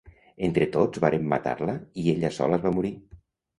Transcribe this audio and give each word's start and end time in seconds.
Entre 0.47 0.67
tots 0.75 1.01
varen 1.03 1.27
matar-la 1.35 1.77
i 2.05 2.09
ella 2.17 2.35
sola 2.41 2.61
es 2.61 2.67
va 2.67 2.75
morir. 2.81 2.95